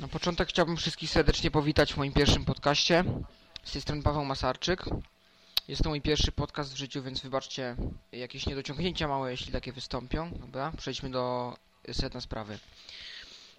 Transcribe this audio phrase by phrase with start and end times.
[0.00, 3.04] Na początek chciałbym wszystkich serdecznie powitać w moim pierwszym podcaście.
[3.64, 4.84] Z tej strony Paweł Masarczyk.
[5.68, 7.76] Jest to mój pierwszy podcast w życiu, więc wybaczcie
[8.12, 10.30] jakieś niedociągnięcia małe, jeśli takie wystąpią.
[10.30, 11.56] Dobra, przejdźmy do
[11.92, 12.58] sedna sprawy.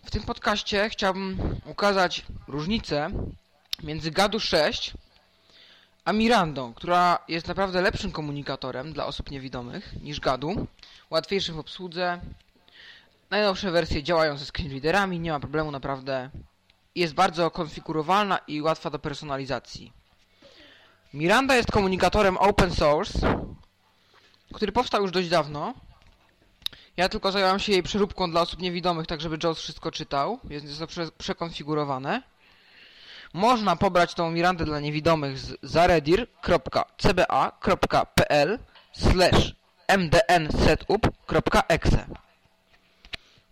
[0.05, 3.09] W tym podcaście chciałbym ukazać różnicę
[3.83, 4.93] między Gadu 6
[6.05, 10.67] a Mirandą, która jest naprawdę lepszym komunikatorem dla osób niewidomych niż Gadu,
[11.09, 12.21] łatwiejszym w obsłudze.
[13.29, 16.29] Najnowsze wersje działają ze screenreaderami, nie ma problemu naprawdę.
[16.95, 19.93] Jest bardzo konfigurowalna i łatwa do personalizacji.
[21.13, 23.45] Miranda jest komunikatorem open source,
[24.53, 25.73] który powstał już dość dawno.
[26.97, 30.63] Ja tylko zająłem się jej przeróbką dla osób niewidomych, tak żeby Jaws wszystko czytał, więc
[30.63, 32.21] jest to prze przekonfigurowane.
[33.33, 38.59] Można pobrać tą Mirandę dla niewidomych z zaredir.cba.pl
[38.93, 39.55] slash
[39.87, 42.26] mdnsetup.exe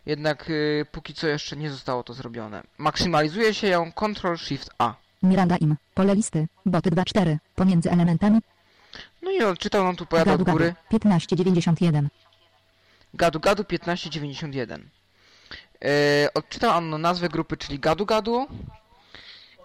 [0.06, 2.62] Jednak yy, póki co jeszcze nie zostało to zrobione.
[2.78, 4.94] Maksymalizuje się ją Ctrl-Shift-A.
[5.22, 5.76] Miranda im.
[5.94, 6.46] Pole listy.
[6.66, 7.36] Boty 2.4.
[7.54, 8.40] Pomiędzy elementami.
[9.22, 10.64] No i odczytał nam tu pojadę od góry.
[10.64, 10.98] gadu.
[10.98, 12.08] 1591.
[13.14, 14.88] Gadu Gadu 1591.
[15.80, 15.88] Yy,
[16.34, 18.46] odczytał on nazwę grupy, czyli Gadu Gadu.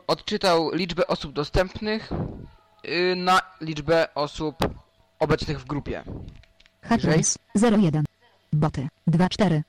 [0.08, 2.10] Odczytał liczbę osób dostępnych
[2.84, 4.56] yy, na liczbę osób
[5.20, 6.04] obecnych w grupie.
[6.82, 8.04] Hatrums 01.
[8.54, 9.62] Boty 2.4.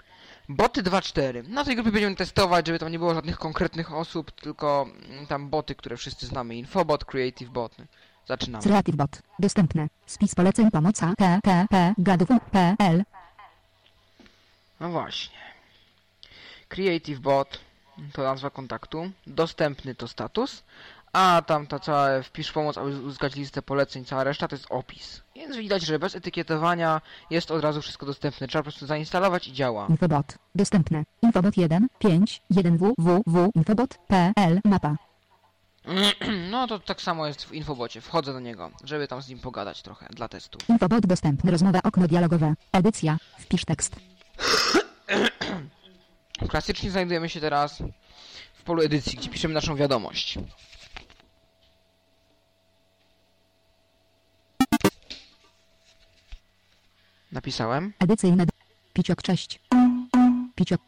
[0.51, 1.49] Boty 2.4.
[1.49, 5.51] Na tej grupie będziemy testować, żeby tam nie było żadnych konkretnych osób, tylko mm, tam
[5.51, 6.57] boty, które wszyscy znamy.
[6.57, 7.77] Infobot, Creative Bot.
[8.27, 8.65] Zaczynamy.
[8.65, 9.23] Creative Bot.
[9.39, 9.89] Dostępne.
[10.07, 13.05] Spis poleceń pomoca ttp gadów.pl
[14.81, 15.39] No właśnie.
[16.69, 17.61] Creative Bot
[18.13, 19.11] to nazwa kontaktu.
[19.27, 20.63] Dostępny to status.
[21.13, 25.23] A tam ta cała wpisz pomoc, aby uzyskać listę poleceń, cała reszta to jest opis.
[25.37, 27.01] Więc widać, że bez etykietowania
[27.31, 28.49] jest od razu wszystko dostępne.
[28.49, 29.87] Trzeba po prostu zainstalować i działa.
[29.91, 30.35] Infobot.
[30.55, 31.05] Dostępne.
[31.23, 31.87] Infobot 1.
[31.99, 32.43] 5.
[32.51, 33.51] 1 www.
[33.55, 34.97] Infobot.pl Mapa.
[36.51, 38.01] No to tak samo jest w infobocie.
[38.01, 40.59] Wchodzę do niego, żeby tam z nim pogadać trochę dla testu.
[40.69, 41.51] Infobot dostępny.
[41.51, 42.55] Rozmowa okno dialogowe.
[42.73, 43.17] Edycja.
[43.39, 43.97] Wpisz tekst.
[46.51, 47.83] Klasycznie znajdujemy się teraz
[48.55, 50.39] w polu edycji, gdzie piszemy naszą wiadomość.
[57.45, 57.93] Napisałem.
[58.01, 58.45] Edycyjne.
[58.93, 59.61] Piciok 6.
[60.55, 60.81] Piciok.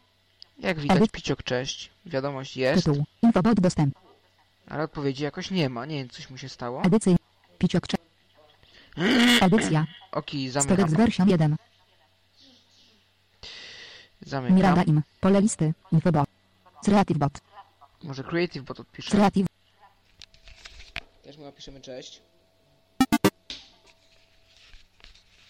[0.59, 1.89] Jak widać, Edy- piciok cześć.
[2.05, 3.03] Wiadomość jest, Tytuł.
[3.21, 3.95] Infobot dostęp.
[4.69, 5.85] ale odpowiedzi jakoś nie ma.
[5.85, 6.81] Nie wiem, coś mu się stało.
[6.83, 7.15] Edycyj.
[7.57, 8.03] Piciok 6.
[9.41, 9.85] Edycja.
[10.11, 10.89] Oki, zamykam.
[10.89, 11.55] version 1.
[14.21, 14.55] Zamykam.
[14.55, 15.01] Miranda im.
[15.21, 15.73] Pole listy.
[15.91, 16.29] Infobot.
[16.85, 17.39] Creative Bot.
[18.03, 19.11] Może Creative Bot odpiszę.
[19.11, 19.47] Creative.
[21.23, 22.21] Też mu napiszemy cześć.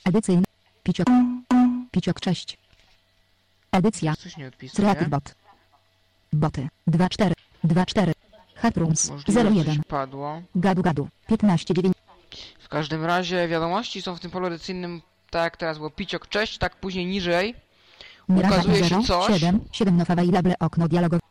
[0.06, 0.53] Edycyjny.
[0.84, 1.08] Piciok.
[1.92, 2.58] Piciok 6.
[3.72, 4.16] Edycja.
[4.16, 4.96] Coś nie odpisuje.
[5.10, 5.36] Bot.
[6.34, 6.68] Boty.
[6.88, 7.32] 2.4.
[7.64, 8.12] 2.4.
[8.56, 9.10] Hatrums.
[9.10, 9.66] Możliwe, że 01.
[9.66, 10.42] coś padło.
[10.56, 11.08] Gadu gadu.
[11.30, 11.92] 15.9.
[12.60, 16.58] W każdym razie wiadomości są w tym polu edycyjnym, tak jak teraz było piciok cześć,
[16.58, 17.56] tak później niżej.
[18.30, 19.04] Ukazuje się 0.
[19.04, 19.34] coś.
[19.34, 19.60] 7.
[19.72, 21.22] 7 nowa available okno dialogowe.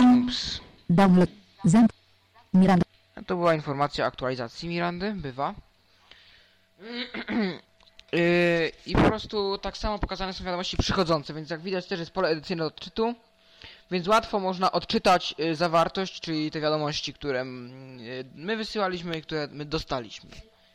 [0.00, 0.60] Ups.
[0.90, 1.30] Download.
[1.64, 1.92] Zęb.
[2.54, 2.84] Miranda.
[3.26, 5.54] To była informacja o aktualizacji Mirandy, bywa.
[8.12, 12.10] Yy, I po prostu tak samo pokazane są wiadomości przychodzące, więc jak widać też jest
[12.10, 13.14] pole edycyjne odczytu,
[13.90, 19.48] więc łatwo można odczytać yy, zawartość, czyli te wiadomości, które yy, my wysyłaliśmy i które
[19.50, 20.30] my dostaliśmy.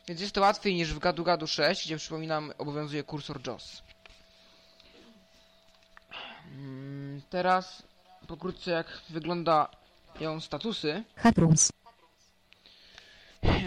[0.08, 3.82] Więc jest to łatwiej niż w Gadu Gadu 6, gdzie przypominam obowiązuje kursor JOS.
[6.52, 7.82] Mm, Teraz
[8.26, 11.02] pokrótce jak wyglądają statusy.
[11.16, 11.72] Hatrums.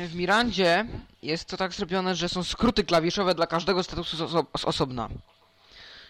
[0.08, 0.86] W Mirandzie
[1.22, 5.10] jest to tak zrobione, że są skróty klawiszowe dla każdego statusu z, oso z osobna.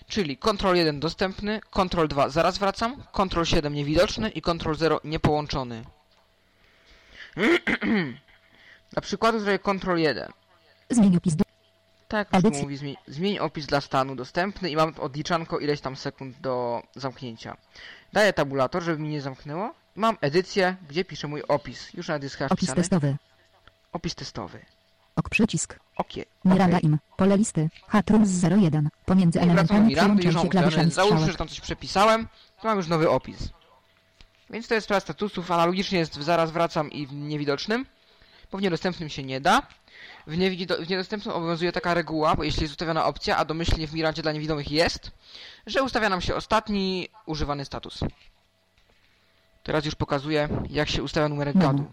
[0.07, 5.83] Czyli Ctrl 1 dostępny, Ctrl 2 zaraz wracam, Ctrl 7 niewidoczny i Ctrl 0 niepołączony.
[8.91, 10.31] Dla przykładu zrobię Ctrl 1.
[10.89, 11.35] Zmień opis.
[11.35, 11.44] Do...
[12.07, 12.63] Tak, Edycji.
[12.63, 17.57] mówi zmień, zmień opis dla stanu dostępny i mam odliczanko ileś tam sekund do zamknięcia.
[18.13, 19.73] Daję tabulator, żeby mi nie zamknęło.
[19.95, 21.94] Mam edycję, gdzie piszę mój opis.
[21.94, 22.75] Już jest chyba Opis wpisany.
[22.75, 23.17] testowy.
[23.91, 24.65] Opis testowy.
[25.15, 25.79] Ok przycisk.
[25.97, 26.25] Okie.
[26.45, 26.89] Miranda okej.
[26.89, 26.99] im.
[27.17, 27.69] Pole listy.
[27.88, 28.89] Hatrums 01.
[29.05, 32.27] Pomiędzy I elementami Mirandy, się klawiszami Załóżmy, że tam coś przepisałem,
[32.61, 33.49] to mam już nowy opis.
[34.49, 37.85] Więc to jest sprawa statusów, analogicznie jest zaraz wracam i w niewidocznym.
[38.51, 39.61] bo w niedostępnym się nie da.
[40.27, 43.94] W, niewido- w niedostępnym obowiązuje taka reguła, bo jeśli jest ustawiona opcja, a domyślnie w
[43.94, 45.11] Mirandzie dla niewidomych jest,
[45.67, 47.99] że ustawia nam się ostatni używany status.
[49.63, 51.67] Teraz już pokazuję, jak się ustawia numerek Menu.
[51.67, 51.91] gadu.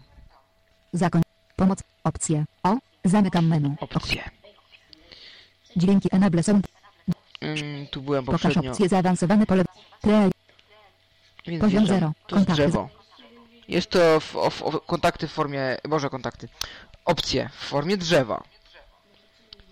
[0.93, 1.21] Zakoń.
[1.59, 1.79] Pomoc.
[2.03, 2.45] Opcje.
[2.63, 2.77] O.
[3.05, 3.75] Zamykam menu.
[3.79, 4.29] Opcje.
[5.75, 6.67] Dźwięki enable sound.
[7.41, 8.71] Mm, tu byłem Pokaż poprzednio.
[8.71, 9.63] opcje zaawansowane pole.
[10.01, 10.31] Play.
[11.47, 11.99] Więc Poziom wjeżdżam.
[11.99, 12.11] zero.
[12.27, 12.53] To jest Kontakty.
[12.53, 12.89] drzewo.
[13.67, 15.77] Jest to w, w, o, kontakty w formie...
[15.89, 16.47] Boże, kontakty.
[17.05, 18.43] Opcje w formie drzewa.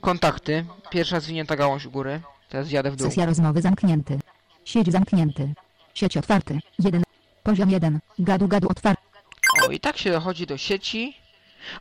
[0.01, 0.66] Kontakty.
[0.90, 2.22] Pierwsza zwinięta gałąź u góry.
[2.50, 3.07] Teraz zjadę w dół.
[3.07, 4.19] Sesja rozmowy zamknięty.
[4.66, 5.54] Sieć zamknięty.
[5.94, 6.60] Sieć otwarty.
[6.80, 7.04] 1.
[7.44, 8.00] Poziom 1.
[8.19, 9.04] Gadu gadu otwarty.
[9.68, 11.18] O, i tak się dochodzi do sieci.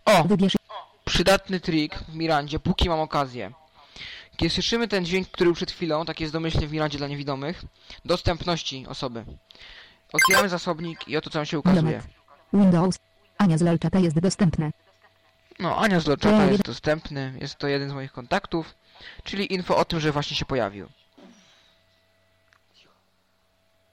[0.05, 0.57] O, Wybierz.
[1.05, 3.53] przydatny trik w Mirandzie, póki mam okazję.
[4.37, 7.65] Kiedy słyszymy ten dźwięk, który był przed chwilą, tak jest domyślnie w Mirandzie dla niewidomych,
[8.05, 9.25] dostępności osoby.
[10.13, 12.03] Otwieramy zasobnik i oto co nam się ukazuje.
[12.53, 12.99] Windows.
[13.39, 14.71] Ania z Lelczata jest dostępne.
[15.59, 18.75] No, Ania z Eee, jest dostępny, jest to jeden z moich kontaktów,
[19.25, 20.89] czyli info o tym, że właśnie się pojawił.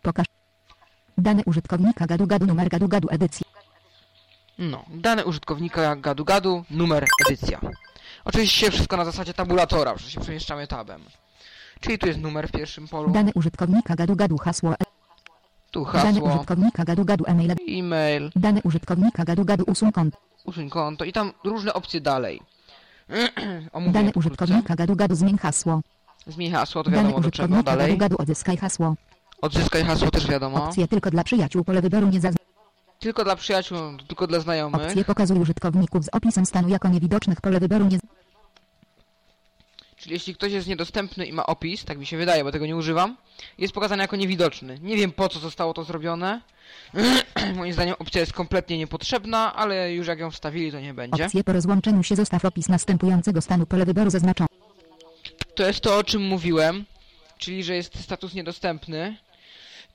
[0.02, 0.26] Pokaż.
[1.18, 3.43] Dane użytkownika gadu gadu numer gadu gadu edycji.
[4.60, 7.60] No, dane użytkownika gadu gadu, numer, edycja.
[8.26, 11.02] Oczywiście wszystko na zasadzie tabulatora, że się przemieszczamy tabem.
[11.80, 14.74] Czyli tu jest numer w pierwszym polu, Dane użytkownika gadu gadu hasło.
[14.74, 14.76] e-
[15.72, 17.56] tu Dane hasło, użytkownika gadu gadu e-mail.
[17.70, 20.16] e-mail, Dane użytkownika gadu gadu usuń kont.
[20.46, 22.42] usuń konto i tam różne opcje dalej.
[23.94, 25.82] Dane użytkownika gadu gadu zmień hasło.
[26.28, 27.44] Zmień hasło, to Dane wiadomo do czego.
[27.46, 27.98] użytkownika gadu Dalej.
[27.98, 28.96] gadu odzyskaj hasło.
[29.42, 30.64] Odzyskaj hasło też wiadomo.
[30.64, 32.44] Opcje tylko dla przyjaciół pole wyboru nie zaznacz.
[33.04, 33.78] Tylko dla przyjaciół,
[34.08, 34.82] tylko dla znajomych.
[34.82, 38.00] Opcje pokazuj użytkowników z opisem stanu jako niewidocznych pole wyboru nie
[39.98, 42.76] Czyli jeśli ktoś jest niedostępny i ma opis, tak mi się wydaje, bo tego nie
[42.76, 43.18] używam,
[43.58, 44.80] jest pokazany jako niewidoczny.
[44.82, 46.42] Nie wiem po co zostało to zrobione.
[47.56, 51.26] Moim zdaniem opcja jest kompletnie niepotrzebna, ale już jak ją wstawili, to nie będzie.
[51.26, 54.48] Opcje po rozłączeniu się zostaw opis następującego stanu pole wyboru zaznaczony.
[55.56, 56.86] To jest to, o czym mówiłem,
[57.38, 59.18] czyli że jest status niedostępny,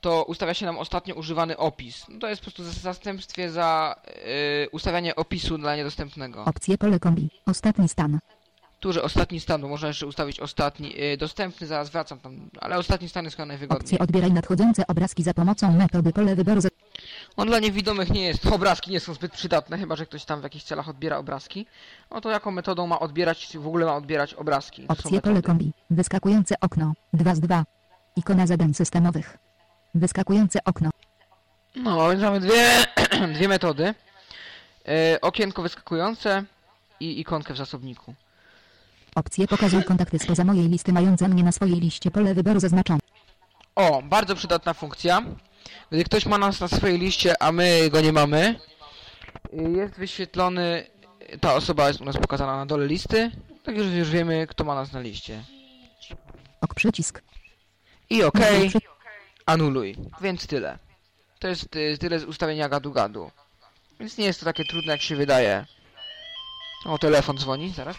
[0.00, 2.06] to ustawia się nam ostatnio używany opis.
[2.08, 6.44] No to jest po prostu w zastępstwie za yy, ustawianie opisu dla niedostępnego.
[6.44, 7.30] Opcje pole kombi.
[7.46, 8.18] Ostatni stan.
[8.80, 12.78] Tu, że ostatni stan, bo można jeszcze ustawić ostatni, yy, dostępny, zaraz wracam tam, ale
[12.78, 13.82] ostatni stan jest chyba najwygodniej.
[13.82, 16.68] Opcje odbieraj nadchodzące obrazki za pomocą metody pole wyboru za...
[17.36, 20.42] On dla niewidomych nie jest, obrazki nie są zbyt przydatne, chyba że ktoś tam w
[20.42, 21.66] jakichś celach odbiera obrazki.
[22.10, 24.88] No to jaką metodą ma odbierać, czy w ogóle ma odbierać obrazki?
[24.88, 25.72] Opcje pole kombi.
[25.90, 26.92] Wyskakujące okno.
[27.12, 27.64] 2 z 2.
[28.16, 29.47] Ikona zadań systemowych.
[29.94, 30.90] Wyskakujące okno.
[31.76, 32.84] No, więc mamy dwie,
[33.34, 33.94] dwie metody.
[34.88, 36.44] E, okienko wyskakujące
[37.00, 38.14] i ikonkę w zasobniku.
[39.14, 43.00] Opcje pokazuj kontakty spoza mojej listy mające mnie na swojej liście pole wyboru zaznaczone.
[43.74, 45.22] O, bardzo przydatna funkcja.
[45.90, 48.60] Gdy ktoś ma nas na swojej liście, a my go nie mamy,
[49.52, 50.86] y, jest wyświetlony,
[51.40, 53.30] ta osoba jest u nas pokazana na dole listy,
[53.64, 55.44] tak już, już wiemy, kto ma nas na liście.
[56.60, 57.22] Ok przycisk.
[58.10, 58.38] I OK,
[59.48, 59.96] anuluj.
[60.20, 60.78] Więc tyle.
[61.38, 61.68] To jest
[62.00, 63.30] tyle z ustawienia gadu-gadu.
[64.00, 65.66] Więc nie jest to takie trudne, jak się wydaje.
[66.84, 67.96] O, telefon dzwoni, zaraz.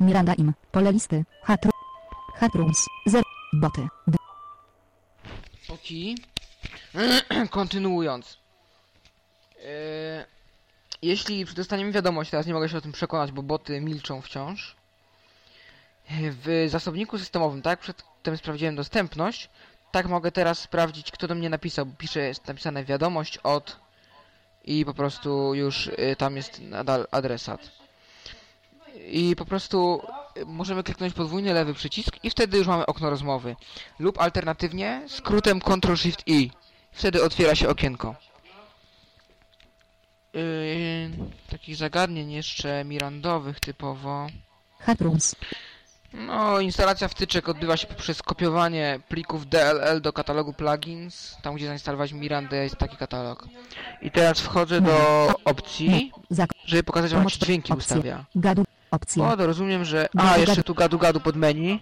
[0.00, 0.52] Miranda im.
[0.72, 1.24] Pole listy.
[1.42, 1.70] Hatru.
[2.34, 2.86] Hatrums.
[3.06, 3.22] 0.
[3.52, 3.88] Boty.
[4.06, 4.16] D.
[5.68, 6.16] Oki.
[7.50, 8.38] Kontynuując.
[9.64, 10.26] E,
[11.02, 14.76] jeśli dostaniemy wiadomość, teraz nie mogę się o tym przekonać, bo boty milczą wciąż.
[16.10, 17.80] W zasobniku systemowym, tak?
[18.28, 19.48] Przedtem sprawdziłem dostępność.
[19.90, 21.86] Tak mogę teraz sprawdzić, kto do mnie napisał.
[21.98, 23.76] Pisze, jest napisane wiadomość od
[24.64, 27.60] i po prostu już y, tam jest nadal adresat.
[29.06, 30.02] I po prostu
[30.36, 33.56] y, możemy kliknąć podwójny lewy przycisk i wtedy już mamy okno rozmowy.
[33.98, 36.50] Lub alternatywnie skrótem Ctrl-Shift-I.
[36.92, 38.14] Wtedy otwiera się okienko.
[40.34, 41.10] Yy,
[41.50, 44.26] takich zagadnień jeszcze mirandowych typowo.
[44.78, 45.34] Hatrums.
[46.12, 51.36] No, instalacja wtyczek odbywa się poprzez kopiowanie plików DLL do katalogu plugins.
[51.42, 53.48] Tam, gdzie zainstalować Mirandę jest taki katalog.
[54.02, 56.12] I teraz wchodzę do opcji,
[56.64, 58.24] żeby pokazać wam, jak się Pomoc- dźwięki ustawia.
[58.34, 58.64] Gadu.
[58.90, 59.24] Opcje.
[59.24, 60.08] O, to rozumiem, że...
[60.16, 61.80] A, jeszcze tu gadu gadu pod menu.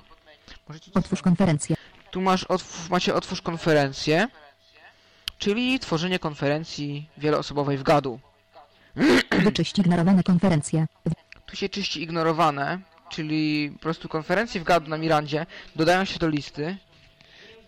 [0.69, 0.91] Możecie...
[0.95, 1.77] Otwórz konferencję.
[2.11, 4.29] Tu masz otw macie otwórz konferencję,
[5.39, 8.21] czyli tworzenie konferencji wieloosobowej w gadu.
[9.31, 10.87] Wyczyść ignorowane konferencje.
[11.47, 12.79] Tu się czyści ignorowane,
[13.11, 15.47] czyli po prostu konferencje w gadu na Mirandzie
[15.77, 16.77] dodają się do listy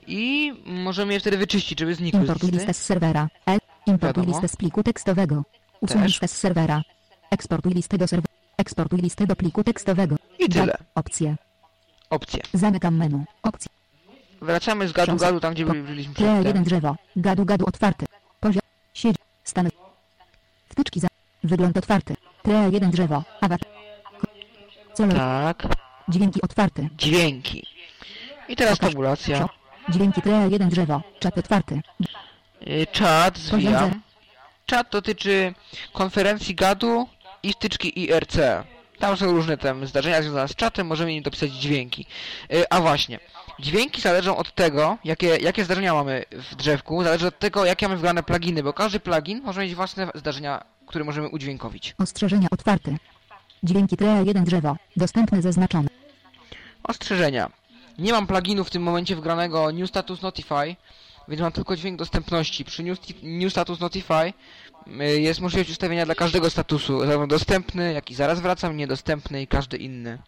[0.06, 2.66] i możemy je wtedy wyczyścić, żeby znikły z Importuj listy.
[2.66, 3.28] listę z serwera.
[3.48, 3.58] E.
[3.86, 4.26] Importuj Wiadomo.
[4.26, 5.42] listę z pliku tekstowego.
[5.80, 6.06] Usuń Też.
[6.12, 6.82] listę z serwera.
[7.30, 8.34] Eksportuj listę do serwera.
[8.58, 10.16] Eksportuj listę do pliku tekstowego.
[10.38, 10.76] I tyle.
[10.94, 11.36] Opcje.
[12.10, 12.40] Opcje.
[12.52, 13.24] Zamykam menu.
[13.42, 13.70] Opcje.
[14.42, 16.46] Wracamy z gadu Ksiądz- gadu tam, gdzie po- byli- byliśmy Tle przedtem.
[16.46, 16.96] jeden drzewo.
[17.16, 18.06] Gadu gadu otwarty.
[18.40, 18.62] Poziom.
[18.94, 19.16] Sieć.
[19.44, 19.68] Stan.
[20.68, 21.08] Wtyczki za.
[21.44, 22.14] Wygląd otwarty.
[22.42, 23.24] Tre 1 drzewo.
[23.40, 23.68] Awatar.
[25.06, 25.62] Tak.
[26.08, 26.88] Dźwięki otwarty.
[26.98, 27.66] Dźwięki.
[28.48, 28.90] I teraz Pokaż.
[28.90, 29.48] tabulacja.
[29.88, 31.02] Dźwięki tre 1 drzewo.
[31.20, 31.80] Czat otwarty.
[32.68, 34.02] Y, Czat zwijam.
[34.66, 35.54] Czat dotyczy
[35.92, 37.08] konferencji gadu
[37.42, 38.36] i wtyczki IRC.
[38.98, 42.06] Tam są różne tam zdarzenia związane z czatem, możemy im dopisać dźwięki.
[42.52, 43.20] Y, A właśnie,
[43.58, 47.98] dźwięki zależą od tego, jakie, jakie zdarzenia mamy w drzewku, zależy od tego, jakie mamy
[47.98, 51.94] wgrane pluginy, bo każdy plugin może mieć własne zdarzenia, które możemy udźwiękowić.
[51.98, 52.96] Ostrzeżenia otwarty.
[53.62, 54.76] Dźwięki tre 1 drzewo.
[54.96, 55.88] Dostępne zaznaczone.
[56.82, 57.50] Ostrzeżenia.
[57.98, 60.76] Nie mam pluginu w tym momencie wgranego New Status Notify,
[61.28, 62.64] więc mam tylko dźwięk dostępności.
[62.64, 64.32] Przy New, New Status Notify
[64.86, 69.46] y, jest możliwość ustawienia dla każdego statusu, zarówno dostępny, jak i zaraz wracam, niedostępny i
[69.46, 70.18] każdy inny.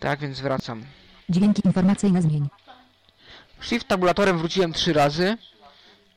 [0.00, 0.84] Tak, więc wracam.
[1.28, 2.48] Dźwięki informacyjne zmień.
[3.60, 5.36] Shift tabulatorem wróciłem trzy razy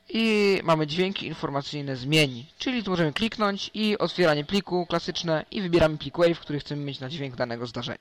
[0.08, 5.98] i mamy dźwięki informacyjne zmień, czyli tu możemy kliknąć i otwieranie pliku klasyczne i wybieramy
[5.98, 7.98] plik WAV, który chcemy mieć na dźwięk danego zdarzenia.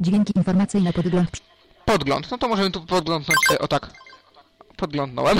[0.00, 1.30] Dźwięki informacyjne podgląd.
[1.84, 3.90] Podgląd, no to możemy tu podglądnąć sobie, o tak,
[4.76, 5.38] podglądnąłem.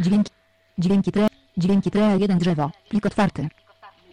[0.00, 0.30] Dźwięki.
[0.78, 1.26] Dźwięki tre.
[1.56, 2.70] Dźwięki tre 1 drzewo.
[2.88, 3.48] Plik otwarty.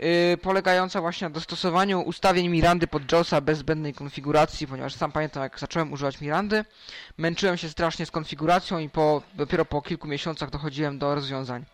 [0.00, 5.42] yy, polegająca właśnie na dostosowaniu ustawień Mirandy pod JAWSa bez zbędnej konfiguracji, ponieważ sam pamiętam
[5.42, 6.64] jak zacząłem używać Mirandy,
[7.18, 11.64] męczyłem się strasznie z konfiguracją i po, dopiero po kilku miesiącach dochodziłem do rozwiązań.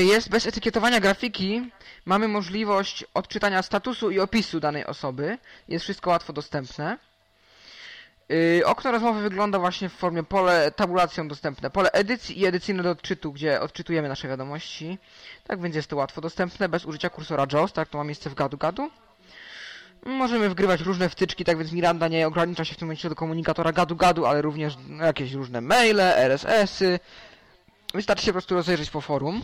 [0.00, 1.70] Jest bez etykietowania grafiki,
[2.04, 6.98] mamy możliwość odczytania statusu i opisu danej osoby, jest wszystko łatwo dostępne.
[8.28, 12.90] Yy, okno rozmowy wygląda właśnie w formie pole tabulacją dostępne, pole edycji i edycyjne do
[12.90, 14.98] odczytu, gdzie odczytujemy nasze wiadomości.
[15.46, 18.34] Tak więc jest to łatwo dostępne, bez użycia kursora JAWS, tak to ma miejsce w
[18.34, 18.90] gadu-gadu.
[20.06, 23.72] Możemy wgrywać różne wtyczki, tak więc Miranda nie ogranicza się w tym momencie do komunikatora
[23.72, 27.00] gadu-gadu, ale również jakieś różne maile, RSS-y.
[27.98, 29.42] Wystarczy się po prostu rozejrzeć po forum.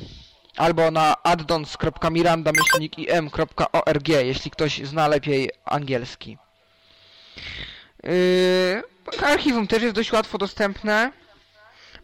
[0.56, 6.38] Albo na addons.miranda-im.org, jeśli ktoś zna lepiej angielski.
[8.02, 8.82] Yy,
[9.22, 11.12] archiwum też jest dość łatwo dostępne.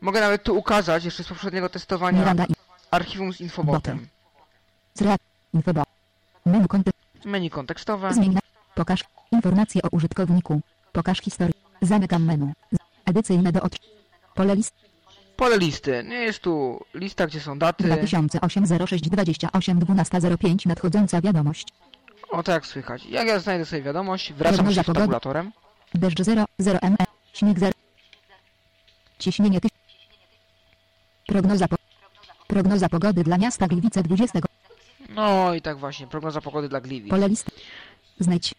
[0.00, 2.46] Mogę nawet tu ukazać, jeszcze z poprzedniego testowania, Miranda
[2.90, 4.08] archiwum z infobotem.
[5.54, 5.88] Infobot.
[6.46, 6.94] Menu kontek.
[7.24, 8.14] Menu kontekstowe.
[8.14, 8.40] Zmień na.
[8.74, 10.60] Pokaż informacje o użytkowniku.
[10.92, 11.54] Pokaż historię.
[11.82, 12.52] Zamykam menu.
[13.04, 13.76] Edycyjne do od.
[14.34, 14.89] Pole list
[15.40, 16.04] Pole listy.
[16.08, 17.84] Nie jest tu lista, gdzie są daty.
[17.84, 21.66] 2008 06 28 12 05 nadchodząca wiadomość.
[22.30, 23.06] O tak jak słychać.
[23.06, 25.52] Jak ja znajdę sobie wiadomość, wracam się z tabulatorem.
[25.94, 26.96] Deszcz 0 0 ME.
[27.32, 27.72] Śnieg 0.
[29.18, 29.68] Ciśnienie ty.
[31.26, 31.76] Prognoza po...
[32.46, 34.38] Prognoza pogody dla miasta Gliwice 20.
[35.08, 37.10] No i tak właśnie, prognoza pogody dla Gliwic.
[37.10, 37.50] Pole list.
[38.18, 38.54] Znajdź.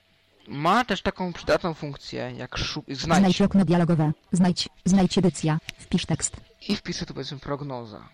[0.48, 3.42] Ma też taką przydatną funkcję, jak szu- Znajdź znajdź.
[3.42, 4.12] okno dialogowe.
[4.32, 4.70] Znajdź.
[4.86, 5.58] Znajdź edycja.
[5.78, 6.51] Wpisz tekst.
[6.70, 8.10] I wpiszę tu powiedzmy prognoza.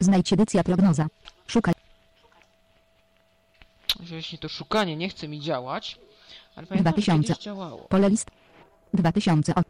[0.00, 1.06] Znajdź edycja prognoza.
[1.46, 1.74] Szukaj.
[4.10, 5.98] Jeśli to szukanie nie chce mi działać,
[6.56, 7.28] ale pamiętam, że 2000.
[7.28, 7.78] kiedyś działało.
[7.78, 8.30] Pole list.
[8.94, 9.54] 2000.
[9.54, 9.60] O...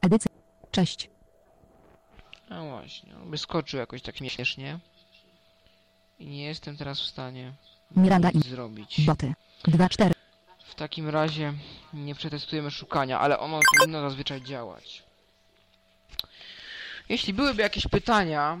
[0.00, 0.30] Edycja.
[0.70, 1.10] Cześć.
[2.50, 4.78] No właśnie, wyskoczył jakoś tak śmiesznie.
[6.18, 7.52] I nie jestem teraz w stanie
[7.96, 9.00] Miranda nic i zrobić.
[9.06, 9.34] boty.
[9.64, 10.14] 2 4.
[10.64, 11.54] W takim razie
[11.92, 15.05] nie przetestujemy szukania, ale ono powinno zazwyczaj działać.
[17.08, 18.58] Jeśli byłyby jakieś pytania,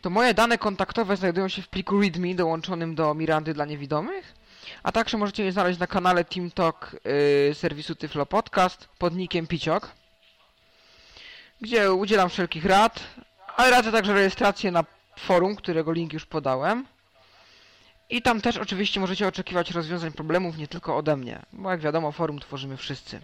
[0.00, 4.34] to moje dane kontaktowe znajdują się w pliku README dołączonym do Mirandy dla niewidomych,
[4.82, 6.96] a także możecie je znaleźć na kanale TeamTalk
[7.48, 9.90] yy, serwisu Tyflo Podcast pod nickiem Piciok,
[11.60, 13.00] gdzie udzielam wszelkich rad,
[13.56, 14.84] ale radzę także rejestrację na
[15.18, 16.86] forum, którego link już podałem.
[18.10, 22.12] I tam też oczywiście możecie oczekiwać rozwiązań problemów nie tylko ode mnie, bo jak wiadomo
[22.12, 23.20] forum tworzymy wszyscy.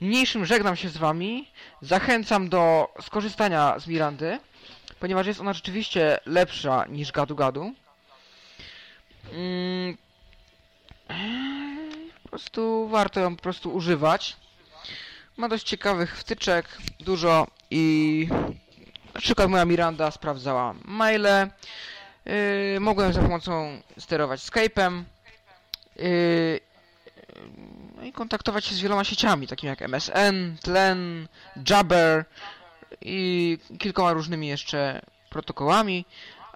[0.00, 1.48] Niniejszym żegnam się z wami,
[1.82, 4.38] zachęcam do skorzystania z Mirandy,
[5.00, 7.72] ponieważ jest ona rzeczywiście lepsza niż gadu gadu.
[9.32, 9.96] Mm,
[12.22, 14.36] po prostu warto ją po prostu używać.
[15.36, 18.28] Ma dość ciekawych wtyczek, dużo i
[19.14, 21.50] na przykład moja Miranda sprawdzała maile,
[22.24, 25.02] Yy, mogłem za pomocą sterować Skype'em
[25.96, 26.60] yy,
[28.00, 31.28] no i kontaktować się z wieloma sieciami, takimi jak MSN, Tlen,
[31.70, 32.24] Jabber
[33.00, 36.04] i kilkoma różnymi jeszcze protokołami,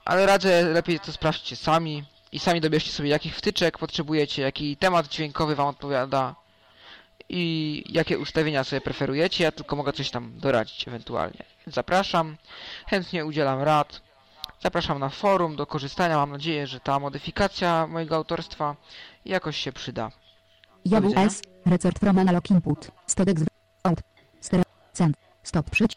[0.05, 5.09] ale radzę lepiej to sprawdźcie sami i sami dobierzcie sobie jakich wtyczek potrzebujecie, jaki temat
[5.09, 6.35] dźwiękowy wam odpowiada
[7.29, 11.45] i jakie ustawienia sobie preferujecie, ja tylko mogę coś tam doradzić ewentualnie.
[11.67, 12.37] Zapraszam,
[12.87, 14.01] chętnie udzielam rad.
[14.61, 16.17] Zapraszam na forum do korzystania.
[16.17, 18.77] Mam nadzieję, że ta modyfikacja mojego autorstwa
[19.25, 20.11] jakoś się przyda.
[20.85, 21.25] Widzenia.
[21.25, 21.43] JWS.
[21.67, 22.91] Resort from analog input.
[23.07, 23.43] Stodex.
[23.85, 24.01] Out.
[24.41, 24.65] Stereo.
[24.93, 25.17] Cent.
[25.43, 25.93] Stop przyć.